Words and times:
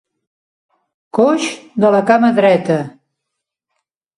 Coix 1.17 1.45
de 1.85 1.91
la 1.97 2.01
cama 2.13 2.33
dreta. 2.41 2.79